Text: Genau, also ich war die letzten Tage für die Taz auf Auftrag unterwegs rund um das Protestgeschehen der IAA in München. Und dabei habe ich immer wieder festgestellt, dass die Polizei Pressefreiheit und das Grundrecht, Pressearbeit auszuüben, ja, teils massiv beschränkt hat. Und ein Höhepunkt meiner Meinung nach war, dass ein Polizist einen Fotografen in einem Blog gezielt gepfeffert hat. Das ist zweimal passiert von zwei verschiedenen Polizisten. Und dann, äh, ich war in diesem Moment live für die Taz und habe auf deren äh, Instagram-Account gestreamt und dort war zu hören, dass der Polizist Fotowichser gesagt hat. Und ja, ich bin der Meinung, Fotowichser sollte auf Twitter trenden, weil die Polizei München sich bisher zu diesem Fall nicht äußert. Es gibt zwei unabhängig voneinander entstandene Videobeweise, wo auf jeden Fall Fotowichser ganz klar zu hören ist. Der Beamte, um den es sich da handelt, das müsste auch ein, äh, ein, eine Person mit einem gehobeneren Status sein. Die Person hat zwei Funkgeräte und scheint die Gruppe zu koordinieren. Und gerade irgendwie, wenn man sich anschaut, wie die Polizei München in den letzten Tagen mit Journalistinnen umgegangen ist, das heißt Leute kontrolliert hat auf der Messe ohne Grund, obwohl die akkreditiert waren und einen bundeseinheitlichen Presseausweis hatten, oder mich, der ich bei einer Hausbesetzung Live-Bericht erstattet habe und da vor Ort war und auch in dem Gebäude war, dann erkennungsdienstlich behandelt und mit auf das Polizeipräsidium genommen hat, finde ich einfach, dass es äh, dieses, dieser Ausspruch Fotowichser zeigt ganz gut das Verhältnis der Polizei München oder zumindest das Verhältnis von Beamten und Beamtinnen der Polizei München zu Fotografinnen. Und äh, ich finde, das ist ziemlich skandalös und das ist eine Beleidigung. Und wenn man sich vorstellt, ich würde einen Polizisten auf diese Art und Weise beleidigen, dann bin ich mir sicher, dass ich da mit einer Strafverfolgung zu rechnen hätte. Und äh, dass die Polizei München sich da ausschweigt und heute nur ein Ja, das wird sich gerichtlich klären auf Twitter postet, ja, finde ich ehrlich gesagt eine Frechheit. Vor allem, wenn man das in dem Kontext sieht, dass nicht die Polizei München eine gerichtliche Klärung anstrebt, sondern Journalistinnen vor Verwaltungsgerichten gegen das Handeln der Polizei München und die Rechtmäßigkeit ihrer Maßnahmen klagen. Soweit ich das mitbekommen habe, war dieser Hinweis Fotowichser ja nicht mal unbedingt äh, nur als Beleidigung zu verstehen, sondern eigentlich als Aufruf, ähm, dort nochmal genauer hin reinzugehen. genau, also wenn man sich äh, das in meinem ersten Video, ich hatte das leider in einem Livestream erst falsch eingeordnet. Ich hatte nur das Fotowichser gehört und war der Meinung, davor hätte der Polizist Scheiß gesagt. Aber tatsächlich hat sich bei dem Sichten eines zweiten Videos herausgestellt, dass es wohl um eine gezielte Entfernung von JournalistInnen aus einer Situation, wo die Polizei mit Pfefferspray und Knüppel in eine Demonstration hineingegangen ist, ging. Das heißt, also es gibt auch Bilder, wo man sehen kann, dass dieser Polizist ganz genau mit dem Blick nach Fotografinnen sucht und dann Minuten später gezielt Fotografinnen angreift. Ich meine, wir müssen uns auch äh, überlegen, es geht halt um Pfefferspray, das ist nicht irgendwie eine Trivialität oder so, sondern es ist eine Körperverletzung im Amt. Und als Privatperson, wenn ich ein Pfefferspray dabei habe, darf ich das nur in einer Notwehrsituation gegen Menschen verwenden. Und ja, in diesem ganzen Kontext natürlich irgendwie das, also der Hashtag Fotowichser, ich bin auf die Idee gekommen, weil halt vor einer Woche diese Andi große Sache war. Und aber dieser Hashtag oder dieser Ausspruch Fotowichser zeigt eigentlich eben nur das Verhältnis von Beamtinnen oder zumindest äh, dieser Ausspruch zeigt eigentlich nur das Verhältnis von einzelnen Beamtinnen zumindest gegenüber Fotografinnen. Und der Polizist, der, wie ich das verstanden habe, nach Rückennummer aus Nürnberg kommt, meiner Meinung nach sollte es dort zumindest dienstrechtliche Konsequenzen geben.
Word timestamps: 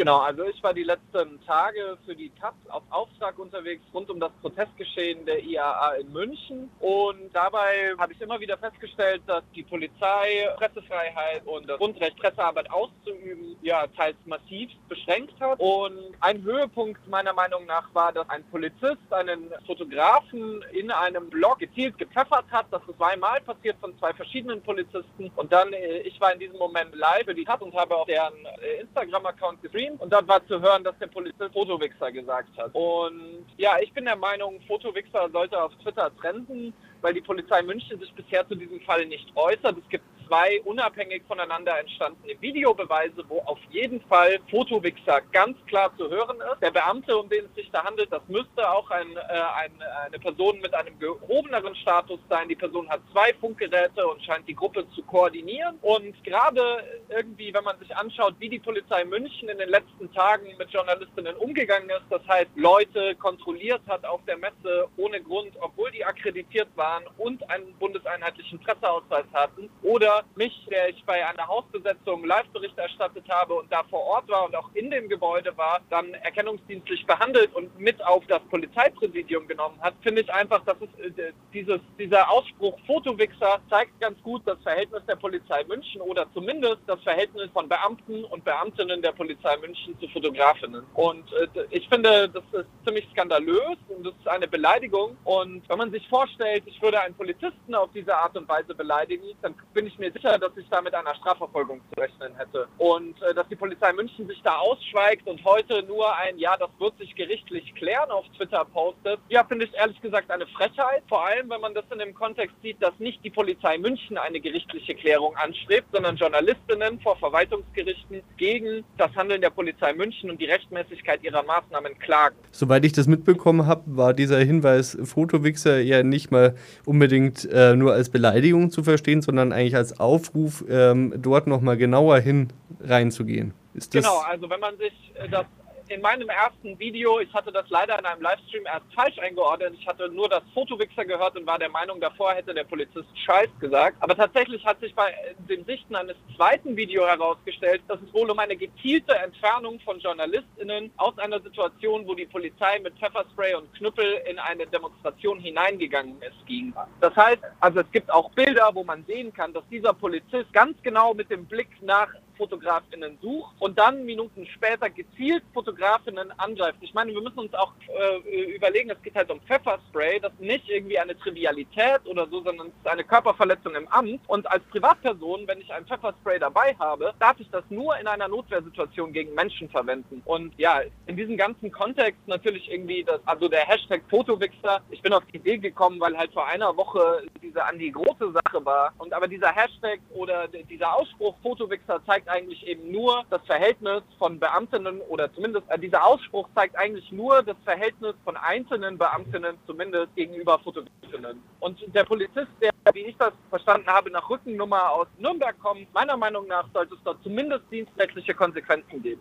Genau, 0.00 0.20
also 0.20 0.44
ich 0.44 0.62
war 0.62 0.72
die 0.72 0.82
letzten 0.82 1.44
Tage 1.44 1.98
für 2.06 2.16
die 2.16 2.30
Taz 2.40 2.54
auf 2.70 2.82
Auftrag 2.88 3.38
unterwegs 3.38 3.82
rund 3.92 4.08
um 4.08 4.18
das 4.18 4.32
Protestgeschehen 4.40 5.26
der 5.26 5.44
IAA 5.44 5.96
in 5.96 6.10
München. 6.10 6.70
Und 6.80 7.28
dabei 7.34 7.92
habe 7.98 8.14
ich 8.14 8.20
immer 8.22 8.40
wieder 8.40 8.56
festgestellt, 8.56 9.20
dass 9.26 9.42
die 9.54 9.62
Polizei 9.62 10.48
Pressefreiheit 10.56 11.46
und 11.46 11.68
das 11.68 11.76
Grundrecht, 11.76 12.16
Pressearbeit 12.16 12.70
auszuüben, 12.70 13.56
ja, 13.60 13.86
teils 13.88 14.16
massiv 14.24 14.70
beschränkt 14.88 15.38
hat. 15.38 15.60
Und 15.60 15.98
ein 16.20 16.42
Höhepunkt 16.44 17.06
meiner 17.06 17.34
Meinung 17.34 17.66
nach 17.66 17.94
war, 17.94 18.10
dass 18.10 18.26
ein 18.30 18.42
Polizist 18.44 19.12
einen 19.12 19.52
Fotografen 19.66 20.64
in 20.72 20.90
einem 20.90 21.28
Blog 21.28 21.58
gezielt 21.58 21.98
gepfeffert 21.98 22.46
hat. 22.50 22.64
Das 22.70 22.80
ist 22.88 22.96
zweimal 22.96 23.42
passiert 23.42 23.76
von 23.80 23.94
zwei 23.98 24.14
verschiedenen 24.14 24.62
Polizisten. 24.62 25.30
Und 25.36 25.52
dann, 25.52 25.74
äh, 25.74 25.98
ich 25.98 26.18
war 26.22 26.32
in 26.32 26.38
diesem 26.38 26.56
Moment 26.56 26.94
live 26.94 27.26
für 27.26 27.34
die 27.34 27.44
Taz 27.44 27.60
und 27.60 27.74
habe 27.74 27.94
auf 27.94 28.06
deren 28.06 28.46
äh, 28.62 28.80
Instagram-Account 28.80 29.60
gestreamt 29.60 29.89
und 29.98 30.12
dort 30.12 30.28
war 30.28 30.46
zu 30.46 30.60
hören, 30.60 30.84
dass 30.84 30.98
der 30.98 31.06
Polizist 31.08 31.52
Fotowichser 31.52 32.12
gesagt 32.12 32.56
hat. 32.56 32.74
Und 32.74 33.46
ja, 33.56 33.78
ich 33.80 33.92
bin 33.92 34.04
der 34.04 34.16
Meinung, 34.16 34.60
Fotowichser 34.66 35.28
sollte 35.30 35.62
auf 35.62 35.72
Twitter 35.82 36.10
trenden, 36.20 36.72
weil 37.02 37.14
die 37.14 37.20
Polizei 37.20 37.62
München 37.62 37.98
sich 37.98 38.12
bisher 38.14 38.46
zu 38.48 38.54
diesem 38.54 38.80
Fall 38.80 39.06
nicht 39.06 39.30
äußert. 39.36 39.76
Es 39.78 39.88
gibt 39.88 40.04
zwei 40.30 40.60
unabhängig 40.62 41.22
voneinander 41.26 41.78
entstandene 41.80 42.40
Videobeweise, 42.40 43.24
wo 43.28 43.40
auf 43.40 43.58
jeden 43.70 44.00
Fall 44.02 44.38
Fotowichser 44.48 45.22
ganz 45.32 45.58
klar 45.66 45.90
zu 45.96 46.08
hören 46.08 46.36
ist. 46.36 46.62
Der 46.62 46.70
Beamte, 46.70 47.18
um 47.18 47.28
den 47.28 47.46
es 47.46 47.54
sich 47.56 47.70
da 47.72 47.82
handelt, 47.82 48.12
das 48.12 48.22
müsste 48.28 48.70
auch 48.70 48.88
ein, 48.90 49.16
äh, 49.16 49.20
ein, 49.20 49.72
eine 50.06 50.18
Person 50.20 50.60
mit 50.60 50.72
einem 50.72 50.96
gehobeneren 51.00 51.74
Status 51.74 52.20
sein. 52.28 52.48
Die 52.48 52.54
Person 52.54 52.88
hat 52.88 53.00
zwei 53.12 53.34
Funkgeräte 53.34 54.06
und 54.06 54.22
scheint 54.22 54.46
die 54.46 54.54
Gruppe 54.54 54.88
zu 54.94 55.02
koordinieren. 55.02 55.78
Und 55.82 56.22
gerade 56.22 56.62
irgendwie, 57.08 57.52
wenn 57.52 57.64
man 57.64 57.78
sich 57.80 57.94
anschaut, 57.96 58.34
wie 58.38 58.48
die 58.48 58.60
Polizei 58.60 59.04
München 59.04 59.48
in 59.48 59.58
den 59.58 59.68
letzten 59.68 60.12
Tagen 60.12 60.46
mit 60.56 60.70
Journalistinnen 60.70 61.34
umgegangen 61.36 61.90
ist, 61.90 62.04
das 62.08 62.26
heißt 62.28 62.50
Leute 62.54 63.16
kontrolliert 63.16 63.82
hat 63.88 64.04
auf 64.04 64.20
der 64.26 64.36
Messe 64.36 64.86
ohne 64.96 65.20
Grund, 65.20 65.52
obwohl 65.60 65.90
die 65.90 66.04
akkreditiert 66.04 66.68
waren 66.76 66.89
und 67.18 67.48
einen 67.50 67.72
bundeseinheitlichen 67.74 68.58
Presseausweis 68.60 69.24
hatten, 69.32 69.68
oder 69.82 70.24
mich, 70.34 70.66
der 70.70 70.88
ich 70.88 71.02
bei 71.04 71.26
einer 71.26 71.46
Hausbesetzung 71.46 72.24
Live-Bericht 72.24 72.76
erstattet 72.78 73.24
habe 73.28 73.54
und 73.54 73.70
da 73.72 73.82
vor 73.90 74.04
Ort 74.04 74.28
war 74.28 74.46
und 74.46 74.56
auch 74.56 74.70
in 74.74 74.90
dem 74.90 75.08
Gebäude 75.08 75.56
war, 75.56 75.80
dann 75.90 76.14
erkennungsdienstlich 76.14 77.06
behandelt 77.06 77.54
und 77.54 77.78
mit 77.78 78.04
auf 78.04 78.24
das 78.26 78.40
Polizeipräsidium 78.50 79.46
genommen 79.46 79.78
hat, 79.80 79.94
finde 80.02 80.22
ich 80.22 80.32
einfach, 80.32 80.64
dass 80.64 80.76
es 80.80 81.18
äh, 81.18 81.32
dieses, 81.52 81.80
dieser 81.98 82.30
Ausspruch 82.30 82.78
Fotowichser 82.86 83.60
zeigt 83.68 83.98
ganz 84.00 84.20
gut 84.22 84.42
das 84.46 84.58
Verhältnis 84.62 85.02
der 85.06 85.16
Polizei 85.16 85.64
München 85.64 86.00
oder 86.00 86.26
zumindest 86.32 86.78
das 86.86 87.00
Verhältnis 87.02 87.50
von 87.52 87.68
Beamten 87.68 88.24
und 88.24 88.44
Beamtinnen 88.44 89.02
der 89.02 89.12
Polizei 89.12 89.56
München 89.58 89.98
zu 90.00 90.08
Fotografinnen. 90.08 90.84
Und 90.94 91.24
äh, 91.32 91.64
ich 91.70 91.88
finde, 91.88 92.28
das 92.28 92.44
ist 92.52 92.68
ziemlich 92.84 93.06
skandalös 93.12 93.78
und 93.88 94.06
das 94.06 94.14
ist 94.14 94.28
eine 94.28 94.48
Beleidigung. 94.48 95.16
Und 95.24 95.68
wenn 95.68 95.78
man 95.78 95.90
sich 95.90 96.06
vorstellt, 96.08 96.62
ich 96.66 96.79
würde 96.82 97.00
einen 97.00 97.14
Polizisten 97.14 97.74
auf 97.74 97.90
diese 97.94 98.14
Art 98.14 98.36
und 98.36 98.48
Weise 98.48 98.74
beleidigen, 98.74 99.24
dann 99.42 99.54
bin 99.74 99.86
ich 99.86 99.98
mir 99.98 100.12
sicher, 100.12 100.38
dass 100.38 100.56
ich 100.56 100.68
da 100.68 100.80
mit 100.80 100.94
einer 100.94 101.14
Strafverfolgung 101.16 101.80
zu 101.92 102.00
rechnen 102.00 102.34
hätte. 102.36 102.68
Und 102.78 103.20
äh, 103.22 103.34
dass 103.34 103.48
die 103.48 103.56
Polizei 103.56 103.92
München 103.92 104.26
sich 104.26 104.40
da 104.42 104.56
ausschweigt 104.56 105.26
und 105.26 105.44
heute 105.44 105.82
nur 105.84 106.14
ein 106.16 106.38
Ja, 106.38 106.56
das 106.56 106.70
wird 106.78 106.96
sich 106.98 107.14
gerichtlich 107.14 107.74
klären 107.74 108.10
auf 108.10 108.24
Twitter 108.36 108.64
postet, 108.64 109.20
ja, 109.28 109.44
finde 109.44 109.64
ich 109.66 109.74
ehrlich 109.74 110.00
gesagt 110.00 110.30
eine 110.30 110.46
Frechheit. 110.46 111.02
Vor 111.08 111.24
allem, 111.24 111.50
wenn 111.50 111.60
man 111.60 111.74
das 111.74 111.84
in 111.92 111.98
dem 111.98 112.14
Kontext 112.14 112.56
sieht, 112.62 112.82
dass 112.82 112.98
nicht 112.98 113.24
die 113.24 113.30
Polizei 113.30 113.78
München 113.78 114.18
eine 114.18 114.40
gerichtliche 114.40 114.94
Klärung 114.94 115.36
anstrebt, 115.36 115.86
sondern 115.92 116.16
Journalistinnen 116.16 117.00
vor 117.00 117.16
Verwaltungsgerichten 117.16 118.22
gegen 118.36 118.84
das 118.96 119.14
Handeln 119.14 119.40
der 119.40 119.50
Polizei 119.50 119.92
München 119.92 120.30
und 120.30 120.40
die 120.40 120.46
Rechtmäßigkeit 120.46 121.22
ihrer 121.22 121.42
Maßnahmen 121.42 121.98
klagen. 121.98 122.36
Soweit 122.50 122.84
ich 122.84 122.92
das 122.92 123.06
mitbekommen 123.06 123.66
habe, 123.66 123.82
war 123.86 124.14
dieser 124.14 124.38
Hinweis 124.38 124.96
Fotowichser 125.04 125.80
ja 125.80 126.02
nicht 126.02 126.30
mal 126.30 126.54
unbedingt 126.84 127.48
äh, 127.50 127.76
nur 127.76 127.92
als 127.92 128.10
Beleidigung 128.10 128.70
zu 128.70 128.82
verstehen, 128.82 129.22
sondern 129.22 129.52
eigentlich 129.52 129.76
als 129.76 129.98
Aufruf, 130.00 130.64
ähm, 130.68 131.14
dort 131.16 131.46
nochmal 131.46 131.76
genauer 131.76 132.18
hin 132.18 132.48
reinzugehen. 132.80 133.52
genau, 133.90 134.18
also 134.28 134.48
wenn 134.50 134.60
man 134.60 134.76
sich 134.76 135.12
äh, 135.14 135.28
das 135.28 135.46
in 135.90 136.00
meinem 136.00 136.28
ersten 136.28 136.78
Video, 136.78 137.18
ich 137.18 137.32
hatte 137.34 137.50
das 137.50 137.68
leider 137.68 137.98
in 137.98 138.06
einem 138.06 138.22
Livestream 138.22 138.64
erst 138.64 138.86
falsch 138.94 139.18
eingeordnet. 139.18 139.74
Ich 139.78 139.86
hatte 139.86 140.08
nur 140.08 140.28
das 140.28 140.42
Fotowichser 140.54 141.04
gehört 141.04 141.36
und 141.36 141.46
war 141.46 141.58
der 141.58 141.68
Meinung, 141.68 142.00
davor 142.00 142.32
hätte 142.32 142.54
der 142.54 142.64
Polizist 142.64 143.08
Scheiß 143.26 143.48
gesagt. 143.58 143.96
Aber 143.98 144.16
tatsächlich 144.16 144.64
hat 144.64 144.78
sich 144.78 144.94
bei 144.94 145.12
dem 145.48 145.64
Sichten 145.64 145.96
eines 145.96 146.16
zweiten 146.36 146.76
Videos 146.76 147.08
herausgestellt, 147.08 147.82
dass 147.88 148.00
es 148.00 148.14
wohl 148.14 148.30
um 148.30 148.38
eine 148.38 148.56
gezielte 148.56 149.16
Entfernung 149.16 149.80
von 149.80 149.98
JournalistInnen 149.98 150.92
aus 150.96 151.18
einer 151.18 151.40
Situation, 151.40 152.06
wo 152.06 152.14
die 152.14 152.26
Polizei 152.26 152.78
mit 152.78 152.96
Pfefferspray 152.98 153.54
und 153.54 153.72
Knüppel 153.74 154.22
in 154.30 154.38
eine 154.38 154.66
Demonstration 154.68 155.40
hineingegangen 155.40 156.22
ist, 156.22 156.46
ging. 156.46 156.72
Das 157.00 157.16
heißt, 157.16 157.42
also 157.58 157.80
es 157.80 157.90
gibt 157.90 158.12
auch 158.12 158.30
Bilder, 158.30 158.70
wo 158.74 158.84
man 158.84 159.04
sehen 159.06 159.32
kann, 159.32 159.52
dass 159.52 159.64
dieser 159.68 159.92
Polizist 159.92 160.52
ganz 160.52 160.80
genau 160.82 161.14
mit 161.14 161.30
dem 161.30 161.46
Blick 161.46 161.68
nach 161.82 162.08
Fotografinnen 162.40 163.18
sucht 163.20 163.54
und 163.58 163.78
dann 163.78 164.06
Minuten 164.06 164.46
später 164.46 164.88
gezielt 164.88 165.42
Fotografinnen 165.52 166.32
angreift. 166.38 166.78
Ich 166.80 166.94
meine, 166.94 167.12
wir 167.12 167.20
müssen 167.20 167.38
uns 167.38 167.52
auch 167.52 167.72
äh, 167.88 168.54
überlegen, 168.54 168.88
es 168.88 169.02
geht 169.02 169.14
halt 169.14 169.30
um 169.30 169.40
Pfefferspray, 169.42 170.20
das 170.20 170.32
ist 170.32 170.40
nicht 170.40 170.68
irgendwie 170.70 170.98
eine 170.98 171.18
Trivialität 171.18 172.00
oder 172.06 172.26
so, 172.28 172.42
sondern 172.42 172.68
es 172.68 172.72
ist 172.72 172.88
eine 172.88 173.04
Körperverletzung 173.04 173.74
im 173.74 173.86
Amt. 173.88 174.22
Und 174.26 174.50
als 174.50 174.64
Privatperson, 174.70 175.46
wenn 175.46 175.60
ich 175.60 175.70
ein 175.70 175.84
Pfefferspray 175.84 176.38
dabei 176.38 176.74
habe, 176.78 177.12
darf 177.18 177.38
ich 177.40 177.50
das 177.50 177.64
nur 177.68 177.98
in 177.98 178.06
einer 178.06 178.28
Notwehrsituation 178.28 179.12
gegen 179.12 179.34
Menschen 179.34 179.68
verwenden. 179.68 180.22
Und 180.24 180.54
ja, 180.56 180.80
in 181.06 181.16
diesem 181.16 181.36
ganzen 181.36 181.70
Kontext 181.70 182.20
natürlich 182.26 182.70
irgendwie 182.70 183.04
das, 183.04 183.20
also 183.26 183.48
der 183.48 183.66
Hashtag 183.66 184.00
Fotowichser, 184.08 184.80
ich 184.88 185.02
bin 185.02 185.12
auf 185.12 185.24
die 185.26 185.36
Idee 185.36 185.58
gekommen, 185.58 186.00
weil 186.00 186.16
halt 186.16 186.32
vor 186.32 186.46
einer 186.46 186.74
Woche 186.74 187.24
diese 187.42 187.62
Andi 187.62 187.90
große 187.90 188.32
Sache 188.32 188.64
war. 188.64 188.94
Und 188.96 189.12
aber 189.12 189.28
dieser 189.28 189.52
Hashtag 189.54 190.00
oder 190.14 190.48
dieser 190.48 190.96
Ausspruch 190.96 191.36
Fotowichser 191.42 192.00
zeigt 192.06 192.29
eigentlich 192.30 192.66
eben 192.66 192.90
nur 192.90 193.24
das 193.30 193.44
Verhältnis 193.44 194.02
von 194.18 194.38
Beamtinnen 194.38 195.00
oder 195.02 195.32
zumindest 195.34 195.68
äh, 195.68 195.78
dieser 195.78 196.04
Ausspruch 196.04 196.48
zeigt 196.54 196.76
eigentlich 196.76 197.10
nur 197.12 197.42
das 197.42 197.56
Verhältnis 197.64 198.14
von 198.24 198.36
einzelnen 198.36 198.96
Beamtinnen 198.96 199.56
zumindest 199.66 200.14
gegenüber 200.14 200.58
Fotografinnen. 200.60 201.42
Und 201.58 201.78
der 201.94 202.04
Polizist, 202.04 202.48
der, 202.60 202.70
wie 202.94 203.00
ich 203.00 203.16
das 203.18 203.32
verstanden 203.50 203.88
habe, 203.88 204.10
nach 204.10 204.30
Rückennummer 204.30 204.90
aus 204.90 205.08
Nürnberg 205.18 205.58
kommt, 205.58 205.92
meiner 205.92 206.16
Meinung 206.16 206.46
nach 206.46 206.66
sollte 206.72 206.94
es 206.94 207.00
dort 207.04 207.22
zumindest 207.22 207.64
dienstrechtliche 207.70 208.34
Konsequenzen 208.34 209.02
geben. 209.02 209.18